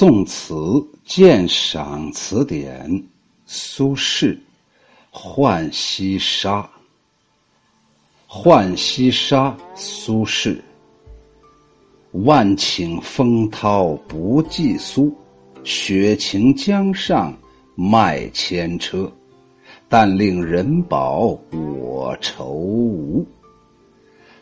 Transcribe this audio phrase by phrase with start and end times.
[0.00, 0.54] 宋词
[1.04, 3.04] 鉴赏词典，
[3.44, 4.34] 苏轼
[5.10, 6.62] 《浣溪沙》。
[8.26, 10.58] 浣溪沙，苏轼。
[12.12, 15.14] 万顷风涛不计苏，
[15.64, 17.36] 雪晴江上
[17.74, 19.12] 卖千车。
[19.86, 23.26] 但令人饱我愁无。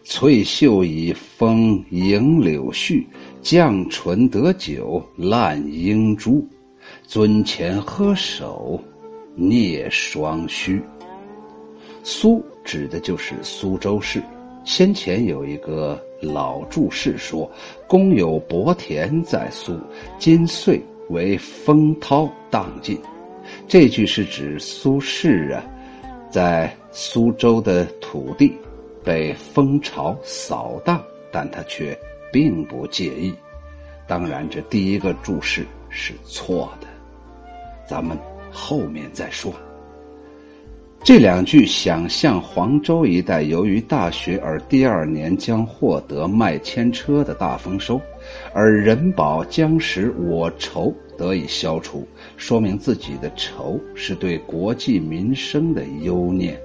[0.04, 3.04] 翠袖已风迎柳絮，
[3.42, 6.46] 绛唇得酒烂英珠。
[7.06, 8.78] 樽前喝首
[9.34, 10.82] 聂双须。
[12.02, 14.22] 苏指的就是苏州市。
[14.64, 17.50] 先前有一个老注释说
[17.88, 19.78] ：“公有薄田在苏，
[20.18, 22.98] 今岁为风涛荡尽。”
[23.66, 25.64] 这句是指苏轼啊，
[26.30, 28.52] 在苏州的土地。
[29.04, 31.98] 被风潮扫荡，但他却
[32.32, 33.34] 并不介意。
[34.06, 36.86] 当然，这第一个注释是错的，
[37.86, 38.16] 咱们
[38.50, 39.52] 后面再说。
[41.04, 48.00] 这两句想象黄州一带由于大雪而第二年将获得卖千车的大丰收，
[48.52, 52.06] 而人保将使我愁得以消除，
[52.36, 56.58] 说明自己的愁是对国计民生的忧念。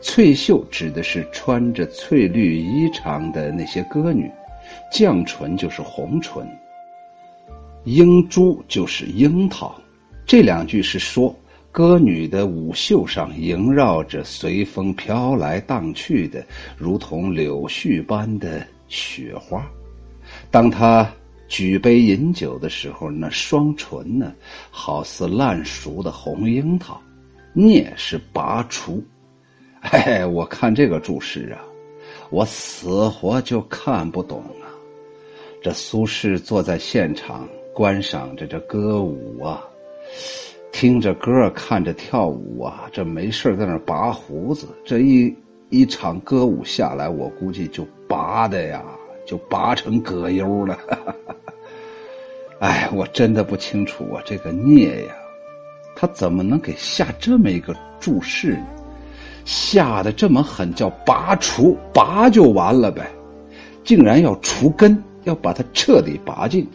[0.00, 4.30] 翠袖指的是穿着翠绿衣裳的那些歌女，
[4.92, 6.46] 绛唇就是红唇，
[7.84, 9.74] 樱珠就是樱桃。
[10.24, 11.34] 这两句是说
[11.70, 16.44] 歌女的舞袖上萦绕着随风飘来荡去的
[16.76, 19.66] 如同柳絮般的雪花。
[20.50, 21.10] 当他
[21.48, 24.32] 举杯饮酒的时候，那双唇呢，
[24.70, 27.00] 好似烂熟的红樱桃。
[27.52, 29.04] 聂是拔除。
[29.80, 31.60] 嘿，我看这个注释啊，
[32.30, 34.42] 我死活就看不懂。
[35.64, 39.64] 这苏轼坐在现场观赏着这歌舞啊，
[40.70, 44.66] 听着歌看着跳舞啊，这没事在那拔胡子。
[44.84, 45.34] 这一
[45.70, 48.84] 一场歌舞下来，我估计就拔的呀，
[49.24, 50.78] 就拔成葛优了。
[52.60, 55.14] 哎，我真的不清楚啊，这个孽呀，
[55.96, 58.66] 他怎么能给下这么一个注释呢？
[59.46, 63.10] 下的这么狠，叫拔除，拔就完了呗，
[63.82, 66.66] 竟然要除根，要把它彻底拔净。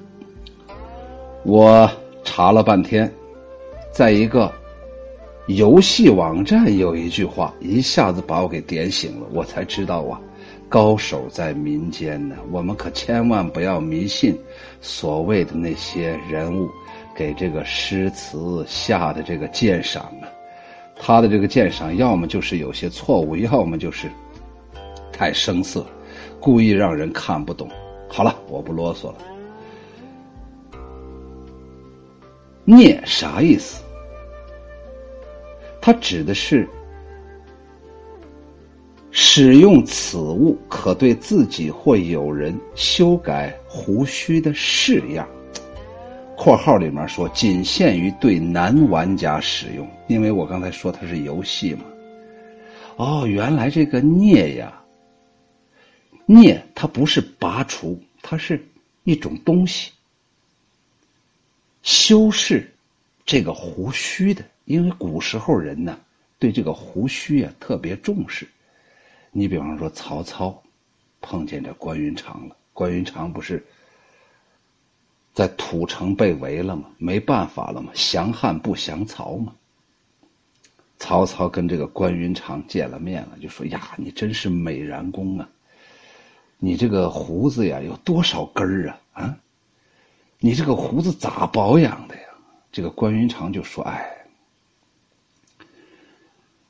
[1.44, 1.90] 我
[2.24, 3.12] 查了半天，
[3.92, 4.52] 在一个
[5.48, 10.20] 游戏网站有一句话，一下子把我给点醒了，我才知道啊，
[10.68, 14.38] 高手在民间呢，我们可千万不要迷信
[14.82, 16.70] 所谓的那些人物
[17.16, 20.28] 给这个诗词下的这个鉴赏啊。
[21.02, 24.12] 他的这个鉴赏，要么就是有些错误，要么就是
[25.14, 25.86] 太生涩，
[26.42, 27.70] 故意让人看不懂。
[28.10, 29.16] 好了，我不啰嗦了。
[32.66, 33.82] 孽啥意思？
[35.82, 36.68] 它指的是
[39.12, 45.28] 使用此物可对自己或友人修改胡须的式样。
[46.36, 51.82] 括号里面说，仅限于对男玩家使用，因为我刚才说它是游戏嘛。
[52.98, 54.79] 哦，原来这个孽呀，
[56.32, 58.64] 聂它不是拔除，它是
[59.04, 59.92] 一种东西，
[61.82, 62.72] 修饰
[63.26, 64.46] 这个胡须的。
[64.66, 66.00] 因为古时候人呢，
[66.38, 68.48] 对这个胡须啊特别重视。
[69.32, 70.62] 你比方说曹操
[71.20, 73.66] 碰见这关云长了，关云长不是。
[75.34, 79.56] 在土城被围了嘛，没办法了嘛，降汉不降曹嘛。
[81.00, 85.50] 曹操跟这个关云长见了面了，就说：“呀，你真是美髯公啊！
[86.62, 89.24] 你这个胡子呀，有多少根儿啊？
[89.24, 89.38] 啊，
[90.40, 92.22] 你这个胡子咋保养的呀？”
[92.72, 94.26] 这个关云长就说：“哎，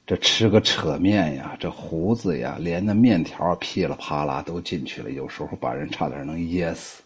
[0.05, 7.01] 这吃个扯面呀，这胡子呀，连那面条噼里啪啦都进去了，有时候把人差点能噎死。”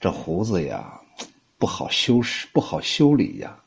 [0.00, 1.00] 这胡子呀，
[1.58, 3.58] 不好修饰，不好修理呀。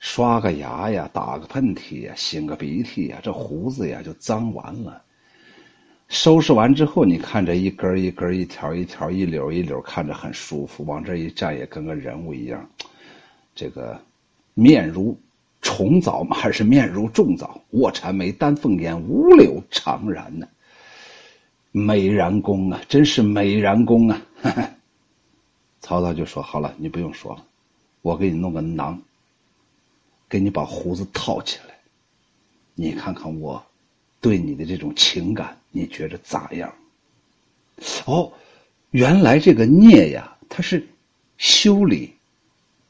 [0.00, 5.03] 刷个牙呀，打个喷嚏呀，擤个鼻涕呀，这胡子呀就脏完了。
[6.08, 10.84] 收拾完之后，你看这一根一根、一条一条、一绺一绺，看着很舒服。
[10.84, 12.68] 往这一站，也跟个人物一样。
[13.54, 14.00] 这个
[14.54, 15.18] 面如
[15.60, 17.60] 重枣嘛，还是面如重枣？
[17.70, 20.46] 卧蚕眉，丹凤眼，五柳长髯呢。
[21.72, 24.22] 美髯公啊，真是美髯公啊！
[25.80, 27.44] 曹操就说：“好了，你不用说了，
[28.02, 29.02] 我给你弄个囊，
[30.28, 31.74] 给你把胡子套起来，
[32.74, 33.60] 你看看我
[34.24, 36.74] 对你的这种情感，你觉着咋样？”
[38.06, 38.32] 哦，
[38.90, 40.88] 原来这个孽呀，它是
[41.36, 42.14] 修理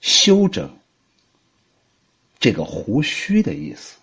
[0.01, 0.71] 修整
[2.39, 3.97] 这个胡须的意思。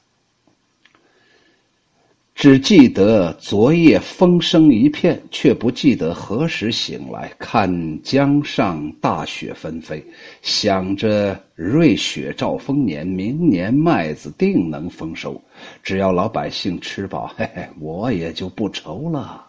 [2.41, 7.31] 只记得昨夜风声一片，却不记得何时醒来。
[7.37, 7.71] 看
[8.01, 10.03] 江上大雪纷飞，
[10.41, 15.39] 想着瑞雪兆丰年，明年麦子定能丰收。
[15.83, 19.45] 只要老百姓吃饱，嘿嘿，我也就不愁了。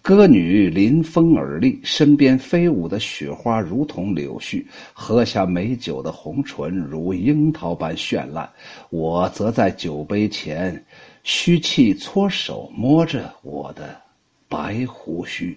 [0.00, 8.48] 歌女临风而立，身边飞舞的雪花如同柳絮，喝下美酒的红唇如樱桃般绚烂。
[8.90, 10.80] 我则在酒杯前。
[11.22, 14.00] 虚气搓手摸着我的
[14.48, 15.56] 白胡须。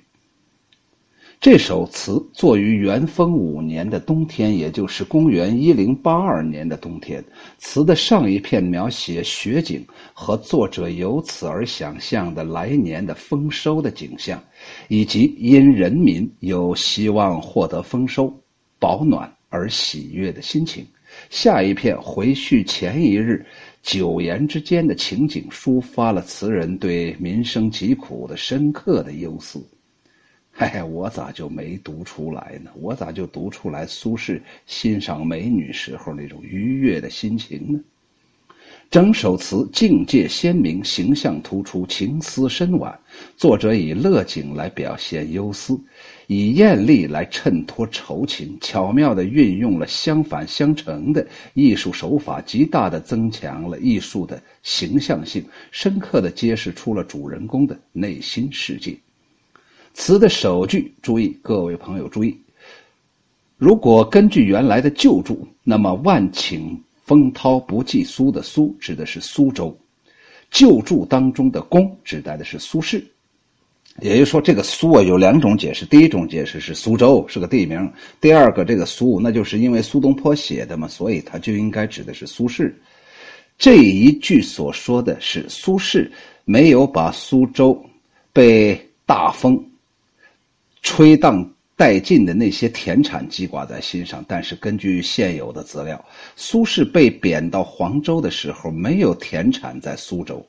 [1.42, 7.24] 这首词作于元丰五年的冬天，也就是公元一零八二年的冬天。
[7.58, 14.42] 词的上一片描写雪景和作者由此而想象的来年的丰收的景象，
[14.88, 18.34] 以及因人民有希望获得丰收、
[18.80, 20.88] 保暖而喜悦的心情。
[21.30, 23.46] 下一片回叙前一日。
[23.86, 29.64] 九言之间的情景，抒发了词人对民生疾苦的深刻的忧思。
[30.58, 32.72] 哎，我咋就没读出来呢？
[32.82, 37.80] 我咋就读出来苏轼欣赏美女时候那种愉悦的心情呢？
[38.90, 43.00] 整首词境界鲜明，形象突出，情思深婉。
[43.38, 45.80] 作者以乐景来表现忧思。
[46.28, 58.98] 以艳丽来衬托愁情，巧妙地运用了相反相成的艺术手法，极大地增强了艺术的形象性，深刻地揭示出了主人公的内心世界。
[59.94, 62.38] 词的首句，注意，各位朋友注意，
[63.58, 69.78] 如果根据原来的旧注，那么“万顷风涛不计苏”的“苏”指的是苏州，
[70.52, 73.04] 旧注当中的“公”指代的是苏轼。
[74.02, 75.86] 也就是说，这个苏啊有两种解释。
[75.86, 77.88] 第一种解释是苏州是个地名；
[78.20, 82.74] 第二个，这个苏那就是因为苏东坡写的嘛，所以他就应该指的是苏轼。
[83.58, 86.10] 这一句所说的是苏轼
[86.44, 87.82] 没有把苏州
[88.34, 89.58] 被大风
[90.82, 96.04] 吹荡殆尽的那些田产记挂在心上，但是根据现有的资料，
[96.36, 100.46] 苏轼被贬到黄州的时候没有田产在苏州。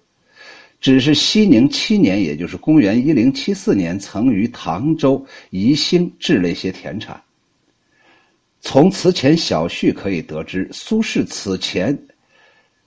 [0.87, 7.21] 只是熙宁七年，也就是公元一零七四年，曾于唐州宜兴置了一些田产。
[8.61, 11.99] 从词前小序可以得知，苏轼此前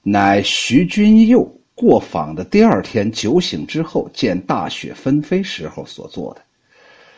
[0.02, 1.44] 乃徐君佑
[1.76, 6.42] 过访的第二天酒醒之后，见大雪纷飞时候所做的。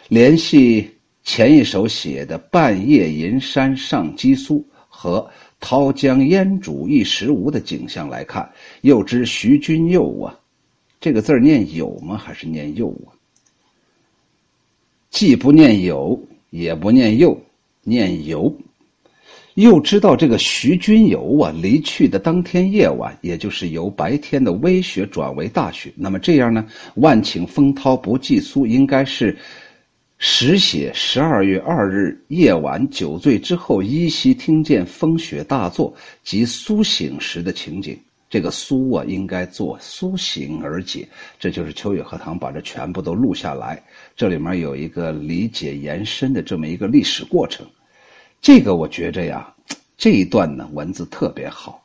[0.08, 0.90] 联系
[1.24, 5.30] 前一首写的“半夜银山上积苏”和
[5.62, 8.52] “涛江烟渚一时无”的景象来看，
[8.82, 10.40] 又知徐君佑啊。
[11.02, 12.16] 这个字念有吗？
[12.16, 13.10] 还是念幼啊？
[15.10, 16.18] 既不念有，
[16.52, 17.38] 也不念幼，
[17.84, 18.56] 念游。
[19.56, 25.92] 又知道这个徐君游啊，离去的当天夜晚，也就是由白天的微雪转为大雪。
[25.96, 26.66] 那么这样呢？
[26.96, 29.36] 万顷风涛不计苏，应该是
[30.20, 35.94] 实写十二月二日夜晚酒醉之后，依稀听见风雪大作
[36.24, 38.00] 及苏醒时的情景。
[38.32, 41.06] 这个苏啊，应该做苏醒而解，
[41.38, 43.84] 这就是秋雨荷塘把这全部都录下来。
[44.16, 47.68] 这里面有一个理解延伸的这么一个历史过程。
[48.42, 49.54] 这个我觉着呀，
[49.98, 51.84] 这一段呢文字特别好。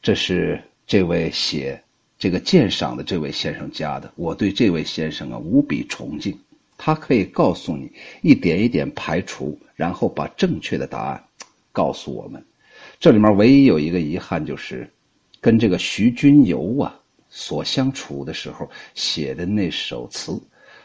[0.00, 1.82] 这是这位写
[2.20, 6.38] 这个鉴赏的这位先生家的，我对这位先生啊无比崇敬。
[6.78, 7.90] 他可以告诉你
[8.22, 11.24] 一点一点排除，然后把正确的答案
[11.72, 12.44] 告诉我们。
[13.00, 14.88] 这里面唯一有一个遗憾就是。
[15.44, 16.98] 跟这个徐君游啊
[17.28, 20.40] 所相处的时候写的那首词，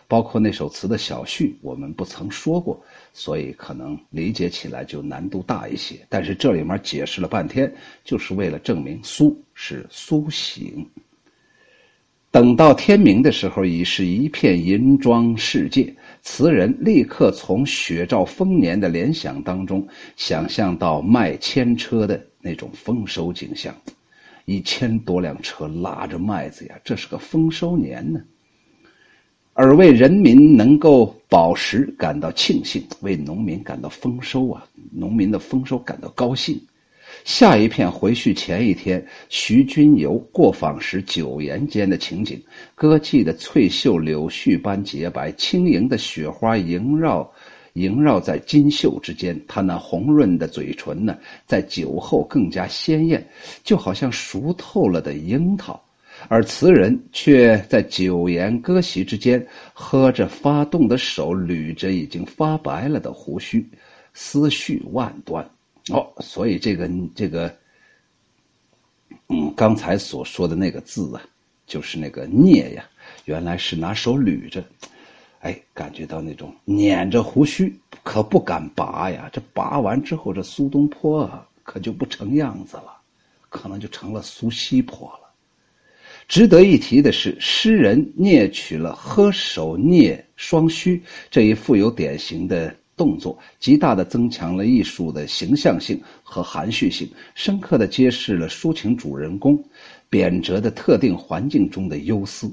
[0.05, 2.77] 包括那首词的小序，我们不曾说过，
[3.13, 6.05] 所以可能理解起来就难度大一些。
[6.09, 7.73] 但是这里面解释了半天，
[8.03, 10.85] 就是为了证明苏是苏醒。
[12.29, 19.87] 等到天明的时候，已是一片银装世界，词人立刻从雪兆丰年的联想当中，
[20.17, 23.73] 想象到卖牵车的那种丰收景象。
[24.49, 28.19] 一千多辆车拉着麦子呀，这是个丰收年呢。
[29.53, 36.59] 而为人民能够饱食感到庆幸，为农民感到丰收啊，农民的丰收感到高兴。
[37.25, 42.41] 下一片回去前一天，徐君游过访时酒宴间的情景，
[42.73, 47.31] 歌妓的翠袖柳絮般洁白，轻盈的雪花萦绕。
[47.73, 53.25] 萦绕在金袖之间，他那红润的嘴唇呢，在酒后更加鲜艳，
[53.63, 55.81] 就好像熟透了的樱桃。
[56.27, 63.65] 而词人却在酒言歌席之间，喝着发动的手，捋着已经发白了的胡须，
[64.13, 65.49] 思绪万端。
[65.91, 67.55] 哦，所以这个这个，
[69.29, 71.23] 嗯，刚才所说的那个字啊，
[71.65, 72.83] 就是那个镊呀，
[73.23, 74.61] 原来是拿手捋着，
[75.39, 79.29] 哎，感觉到那种捻着胡须，可不敢拔呀。
[79.31, 82.97] 这拔完之后，这苏东坡啊，可就不成样子了，
[83.47, 85.29] 可能就成了苏西坡了。
[86.27, 99.57] 值得一提的是，诗人聂取了喝手聂双须这一富有典型的动作，极大的增强了艺术的形象性和含蓄性，深刻的揭示了抒情主人公
[100.09, 102.51] 贬谪的特定环境中的忧思。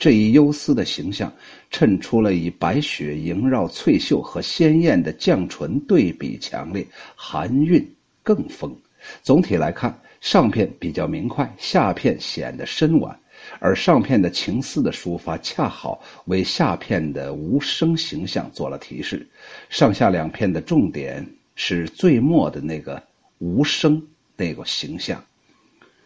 [0.00, 1.32] 这一忧思的形象，
[1.70, 7.88] 衬出了以白雪萦绕翠袖和鲜艳的绛唇对比强烈，含韵
[8.24, 8.76] 更丰。
[9.22, 9.96] 总体来看。
[10.20, 13.18] 上片比较明快，下片显得深婉，
[13.58, 19.26] 而上片的情思的抒发恰好为下片的无声形象做了提示。
[19.70, 23.02] 上下两片的重点是最末的那个
[23.38, 25.24] 无声那个形象，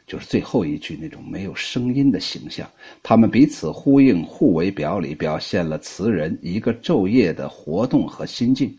[0.06, 2.68] 就是最后一句那种没有声音的形象。
[3.02, 8.76] 他们彼此呼应，互为表里，表现了词人一个昼夜的活动和心境。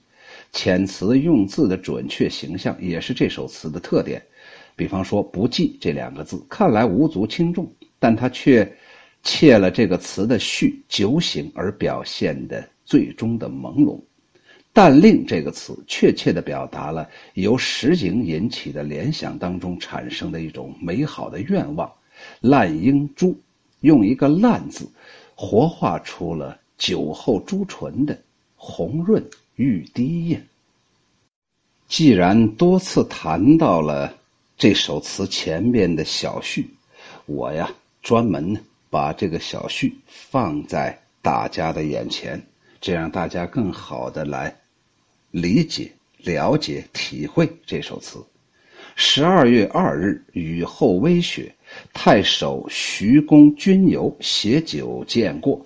[0.54, 4.22] 遣词用字的准确形象也是这首词的特点。
[4.76, 8.70] 比方说“不记”这两个字，看来无足轻重，但它却
[9.24, 14.00] 切了这个词的序酒醒而表现的最终的朦胧。
[14.76, 21.90] “但令”这个词确切地表达了由实景引起的联想当中产生的一种美好的愿望。
[22.42, 23.34] “烂英珠”
[23.80, 24.86] 用一个“烂”字，
[25.34, 28.20] 活化出了酒后朱唇的
[28.58, 30.44] 红润欲滴液。
[31.88, 34.14] 既然多次谈到了。
[34.58, 36.66] 这首词前面的小序，
[37.26, 37.70] 我呀
[38.02, 38.58] 专门
[38.90, 42.42] 把这个小序放在大家的眼前，
[42.80, 44.56] 这样大家更好的来
[45.36, 48.26] 理解、了解、体会这首词。
[48.96, 51.54] 十二月二日，雨后微雪，
[51.94, 55.66] 太守徐公君游，携酒见过，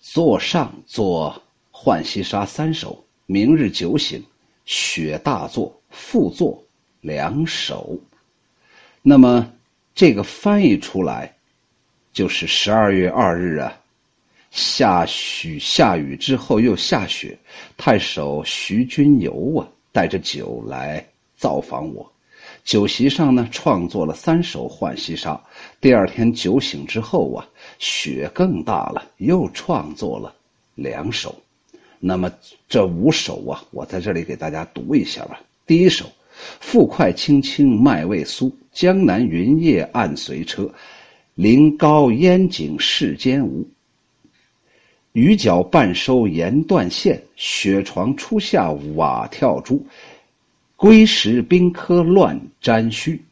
[0.00, 3.04] 坐上作浣溪沙三首。
[3.26, 4.24] 明日酒醒，
[4.64, 6.64] 雪大作，复作
[7.02, 8.00] 两首。
[9.02, 9.52] 那么，
[9.94, 11.36] 这个翻译出来，
[12.10, 13.78] 就是十二月二日啊，
[14.54, 17.36] 下雪下雨之后又下雪，
[17.76, 21.04] 太守徐君游啊，带着酒来
[21.36, 22.08] 造访我，
[22.64, 25.32] 酒席上呢，创作了三首《浣溪沙》。
[25.80, 27.44] 第二天酒醒之后啊，
[27.80, 30.32] 雪更大了，又创作了
[30.76, 31.34] 两首。
[31.98, 32.32] 那么
[32.68, 35.40] 这五首啊，我在这里给大家读一下吧。
[35.66, 36.06] 第一首。
[36.58, 40.68] 复快青青麦未苏，江南云夜暗随车。
[41.36, 43.64] 临高烟景世间无。
[45.14, 49.86] 雨脚半收沿断线，雪床初下瓦跳珠。
[50.74, 53.22] 归时冰柯乱沾须。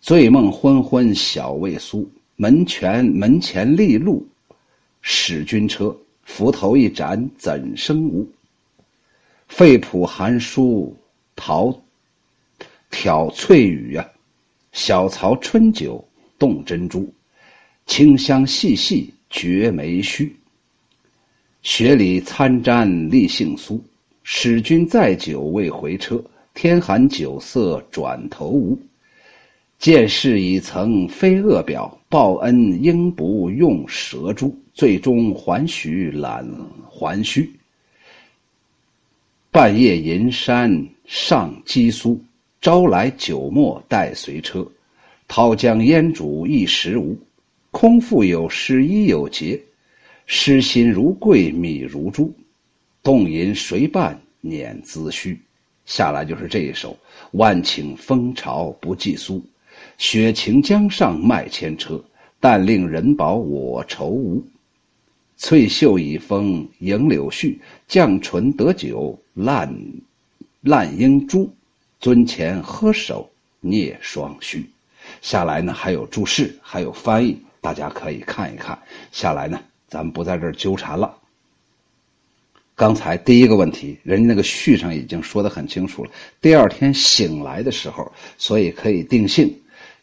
[0.00, 4.26] 醉梦昏昏晓未苏，门前门前立路，
[5.02, 5.94] 使君车。
[6.24, 8.26] 斧头一盏怎生无？
[9.48, 10.96] 肺腑寒书。
[11.36, 11.78] 桃
[12.90, 14.10] 挑翠羽呀，
[14.72, 16.02] 小槽春酒
[16.38, 17.12] 动珍珠，
[17.84, 20.34] 清香细细绝眉须。
[21.60, 23.78] 雪里参沾立杏酥，
[24.22, 26.24] 使君载酒未回车。
[26.54, 28.78] 天寒酒色转头无，
[29.78, 34.56] 见事已曾非恶表，报恩应不用蛇珠。
[34.72, 36.46] 最终还许揽
[36.88, 37.50] 还须。
[39.50, 42.18] 半夜银山上鸡苏，
[42.62, 44.66] 朝来酒末待随车。
[45.28, 47.18] 涛江烟渚一时无，
[47.78, 49.60] 空腹有诗亦有节。
[50.24, 52.34] 诗心如桂米如珠，
[53.02, 55.38] 动吟谁伴捻髭须？
[55.84, 56.96] 下来就是这一首：
[57.32, 59.44] 万顷风潮不计苏，
[59.98, 62.02] 雪晴江上麦千车。
[62.40, 64.42] 但令人饱我愁无。
[65.36, 69.76] 翠袖已风迎柳絮，绛唇得酒烂
[70.62, 71.52] 烂英珠。
[72.00, 73.28] 尊前喝手
[73.62, 74.64] 蹑双须。
[75.20, 78.78] 下来呢，还有注释，还有翻译，大家可以看一看。
[79.10, 81.12] 下来呢，咱们不在这儿纠缠了。
[82.76, 86.10] 刚才第一个问题，人家那个序上已经说的很清楚了。
[86.40, 89.52] 第二天醒来的时候，所以可以定性，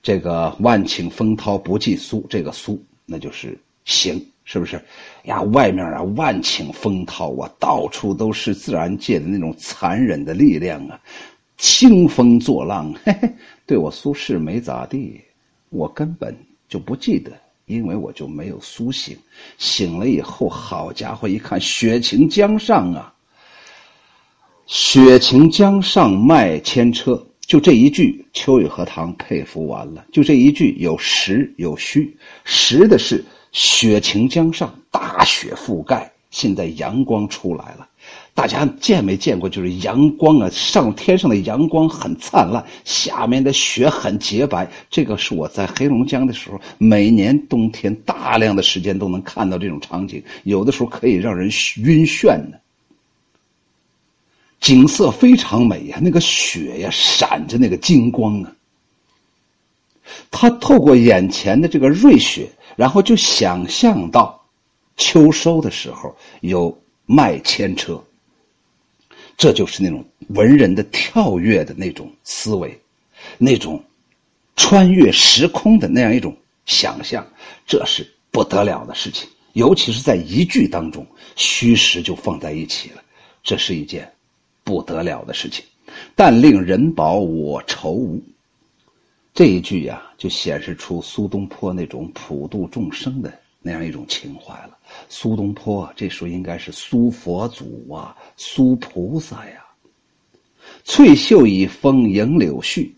[0.01, 4.21] 这个万顷风涛不计苏，这个苏那就是行。
[4.43, 4.77] 是不是
[5.23, 5.41] 呀？
[5.53, 10.99] 外面啊，万顷风涛啊，到处都是自然界的那种残忍的力量啊，
[11.55, 12.93] 兴风作浪。
[13.05, 13.33] 嘿嘿，
[13.65, 15.21] 对我苏轼没咋地，
[15.69, 16.35] 我根本
[16.67, 17.31] 就不记得，
[17.65, 19.17] 因为我就没有苏醒。
[19.57, 23.13] 醒了以后，好家伙，一看雪晴江上啊，
[24.65, 30.05] 雪晴江上卖千车，就这一句，秋雨荷塘佩服完了。
[30.11, 32.17] 就这一句，有实有虚。
[32.43, 37.87] 实的是雪晴江上，大雪覆盖，现在阳光出来了。
[38.35, 39.47] 大家见没见过？
[39.47, 44.69] 就是阳光啊，上天上的阳光很灿烂，下面的雪很洁白。
[44.89, 51.47] 这个是我在黑龙江的时候，每年冬天大量的时间都能看到这种场景，有的时候可以让人
[51.77, 52.59] 晕眩的。
[54.59, 58.51] 景色非常美呀，那个雪呀，闪着那个金光啊。
[60.31, 64.43] 他透过眼前的这个瑞雪，然后就想象到
[64.97, 66.75] 秋收的时候有
[67.05, 68.03] 卖牵车。
[69.37, 72.79] 这就是那种文人的跳跃的那种思维，
[73.37, 73.83] 那种
[74.55, 76.35] 穿越时空的那样一种
[76.65, 77.25] 想象，
[77.65, 79.29] 这是不得了的事情。
[79.53, 83.03] 尤其是在一句当中，虚实就放在一起了，
[83.43, 84.11] 这是一件。
[84.65, 85.65] 不得了的事情，
[86.15, 88.23] 但令人饱我愁无。
[89.33, 94.77] 这一句呀，就显示出苏东坡那种普度众生的那样一种情怀了。
[95.15, 99.63] 苏东坡这时候应该是苏佛祖啊，苏菩萨呀。
[100.83, 102.91] 翠袖已风迎柳絮，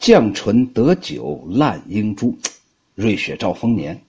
[0.00, 2.34] 绛唇得酒烂英珠。
[2.94, 4.02] 瑞雪兆丰年，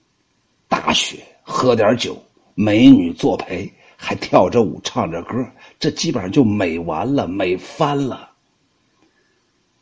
[0.68, 2.16] 大雪，喝点酒，
[2.54, 3.70] 美女作陪。
[3.94, 5.46] 还跳着舞，唱着歌，
[5.78, 8.30] 这基本上就美完了，美翻了。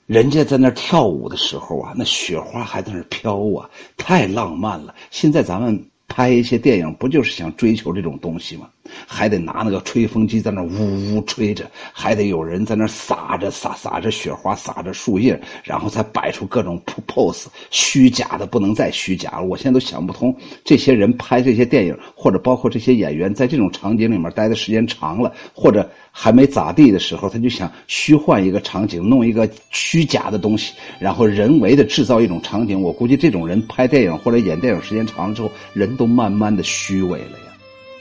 [0.07, 4.93] 人家在那跳舞的时候啊，那雪花还在那飘啊，太浪漫了。
[5.13, 5.92] 现在咱们。
[6.13, 8.69] 拍一些电影不就是想追求这种东西吗？
[9.07, 19.45] 还得拿那个吹风机在那呜呜吹着，还得有人在那撒着撒撒着雪花，撒着树叶，然后再摆出各种 pose，虚假的不能再虚假了。
[19.45, 32.81] 我现在都想不通，这些人拍这些电影，或者包括这些演员，在这种场景里面待的时间长了，或者还没咋地的时候，他就想虚幻一个场景，弄一个虚假的东西，然后人为的制造一种场景。
[32.81, 35.93] 我估计这种人拍电影或者演电影时间长了之后，人。
[35.93, 37.53] 都慢慢的虚伪了呀，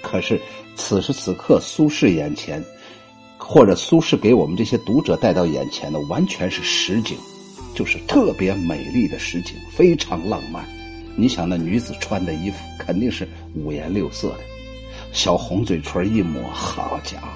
[0.02, 0.40] 可是
[0.78, 2.64] 此时此刻苏轼眼前，
[3.38, 7.18] 或者苏轼给我们这些读者带到眼前的，完全是实景，
[7.76, 10.66] 就是特别美丽的实景，非常浪漫。
[11.18, 14.40] 你想那女子穿的衣服肯定是五颜六色的，
[15.12, 17.28] 小红嘴唇一抹，好家伙，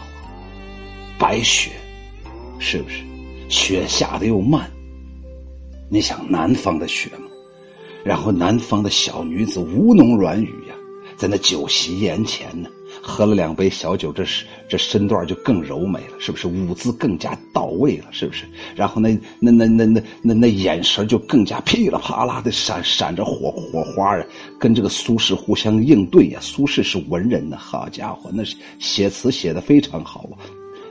[1.17, 1.71] 白雪，
[2.59, 3.03] 是不是？
[3.47, 4.69] 雪下的又慢，
[5.89, 7.25] 你想南方的雪吗？
[8.03, 10.75] 然后南方的小女子吴侬软语呀，
[11.15, 12.69] 在那酒席宴前呢，
[13.01, 16.47] 喝了两杯小酒，这是这身段就更柔美了，是不是？
[16.47, 18.45] 舞姿更加到位了，是不是？
[18.75, 24.25] 然后那那那那那那那眼神就更加噼里啪啦的闪闪着火火花啊，
[24.59, 26.39] 跟这个苏轼互相应对呀。
[26.41, 30.41] 苏轼是文人呢，好家伙，那是写词写的非常好啊，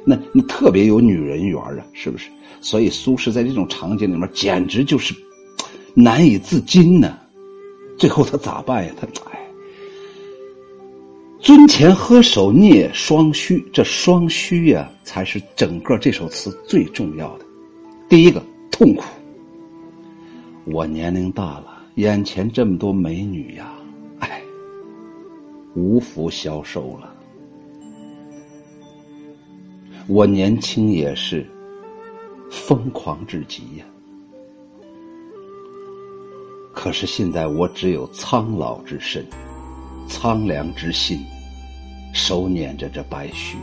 [0.04, 2.28] 那那特别有女人缘啊，是不是？
[2.60, 5.14] 所以苏轼在这种场景里面简直就是。
[5.96, 7.16] 难以自禁呢，
[7.96, 8.92] 最后他咋办呀？
[9.00, 9.38] 他哎，
[11.38, 17.44] 尊前喝首聂双须，这双须呀，才是整个这首词最重要的。
[18.08, 19.04] 第一个痛苦，
[20.64, 23.72] 我年龄大了，眼前这么多美女呀，
[24.18, 24.42] 哎，
[25.76, 27.13] 无福消受了。
[30.06, 31.46] 我年轻也是
[32.50, 33.84] 疯狂至极呀。
[36.74, 39.26] 可是现在我只有苍老之身，
[40.06, 41.24] 苍凉之心，
[42.12, 43.56] 手捻着这白须，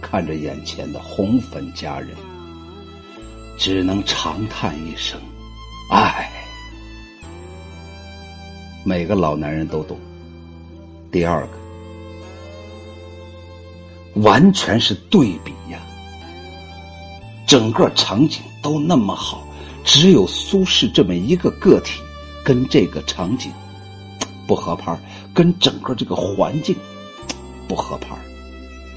[0.00, 2.10] 看着眼前的红粉佳人，
[3.56, 5.20] 只能长叹一声
[5.92, 6.28] ：“唉。”
[8.84, 9.96] 每个老男人都懂。
[11.12, 11.52] 第二个，
[14.14, 15.78] 完全是对比呀，
[17.46, 19.46] 整个场景都那么好，
[19.84, 22.00] 只有苏轼这么一个个体。
[22.44, 23.50] 跟这个场景
[24.46, 24.94] 不合拍
[25.32, 26.76] 跟整个这个环境
[27.66, 28.14] 不合拍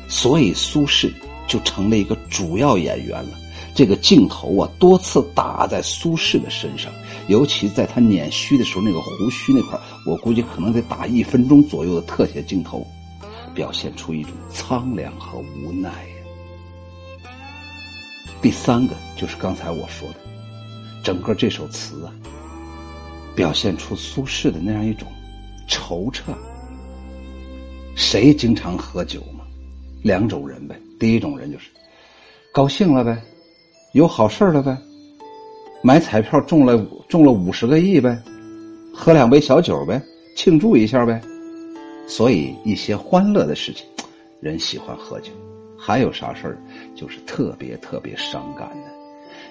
[0.09, 1.09] 所以苏轼
[1.47, 3.29] 就成了一个主要演员了。
[3.73, 6.91] 这个镜头啊，多次打在苏轼的身上，
[7.29, 12.85] 尤其在他捻须的时候，那个胡须那块我估计可能得打一分钟左右的特写镜头，
[13.57, 17.31] 表现出一种苍凉和无奈呀。
[18.39, 20.19] 第三个就是刚才我说的，
[21.03, 22.13] 整个这首词啊。
[23.35, 25.07] 表现出苏轼的那样一种
[25.67, 26.21] 惆怅。
[27.95, 29.43] 谁经常喝酒嘛？
[30.03, 30.79] 两种人呗。
[30.99, 31.69] 第一种人就是
[32.53, 33.19] 高兴了呗，
[33.93, 34.77] 有好事了呗，
[35.81, 36.77] 买彩票中了
[37.09, 38.21] 中了五十个亿呗，
[38.93, 39.99] 喝两杯小酒呗，
[40.35, 41.19] 庆祝一下呗。
[42.07, 43.85] 所以一些欢乐的事情，
[44.39, 45.31] 人喜欢喝酒。
[45.79, 46.57] 还有啥事儿，
[46.95, 48.89] 就是特别特别伤感的。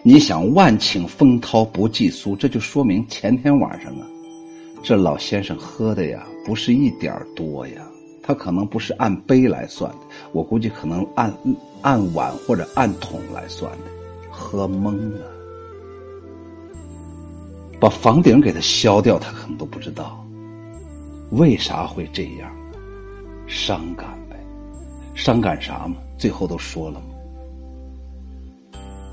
[0.03, 4.07] 你想万顷风涛不计苏，这就说明前天晚上啊，
[4.83, 7.87] 这老先生喝的呀，不是一点多呀，
[8.23, 9.99] 他可能不是按杯来算的，
[10.33, 11.33] 我估计可能按
[11.83, 13.85] 按碗或者按桶来算的，
[14.29, 15.31] 喝懵了，
[17.79, 20.26] 把房顶给他削掉，他可能都不知道，
[21.31, 22.51] 为啥会这样，
[23.47, 24.37] 伤感呗，
[25.15, 25.97] 伤感啥嘛？
[26.17, 27.07] 最后都说了嘛。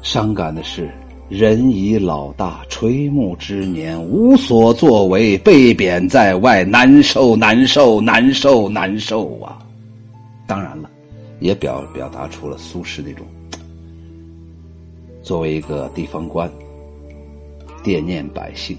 [0.01, 0.91] 伤感的是，
[1.29, 9.57] 人已老大，垂暮之年，无所作为，被贬在外，难受，难受，难受，难受啊！
[10.45, 10.89] 当然了，
[11.39, 13.25] 也表表达出了苏轼那种
[15.23, 16.51] 作为一个地方官，
[17.81, 18.77] 惦念百姓、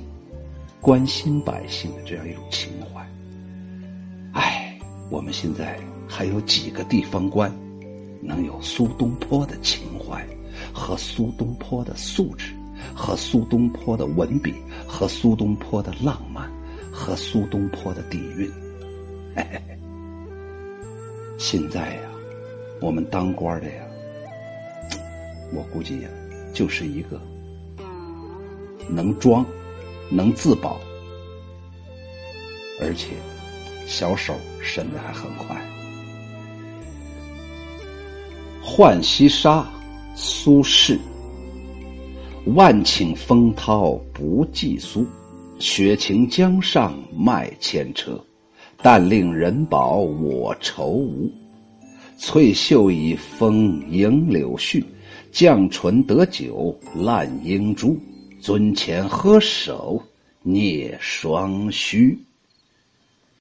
[0.81, 2.71] 关心百姓的这样一种情。
[5.11, 7.53] 我们现在还有几个地方官
[8.21, 10.27] 能有苏东坡的情怀？
[10.73, 12.53] 和苏东坡的素质，
[12.95, 14.55] 和苏东坡的文笔，
[14.87, 16.49] 和苏东坡的浪漫，
[16.93, 18.51] 和苏东坡的底蕴。
[19.35, 19.79] 嘿嘿嘿。
[21.39, 22.03] 现在呀，
[22.81, 23.83] 我们当官的呀，
[25.53, 26.09] 我估计呀，
[26.55, 27.21] 就是一个
[28.89, 29.45] 能装、
[30.09, 30.81] 能自保，
[32.81, 33.17] 而且
[33.87, 35.57] 小手伸的还很快。
[38.63, 39.67] 浣溪沙。
[40.17, 40.97] 苏轼：
[42.55, 45.05] 万顷风涛不计苏，
[45.59, 48.17] 雪晴江上卖千车。
[48.81, 51.29] 但令人饱我愁无，
[52.17, 54.85] 翠袖已风迎柳絮，
[55.33, 57.99] 绛唇得酒烂英珠。
[58.41, 60.01] 樽前喝首
[60.43, 62.17] 聂双须。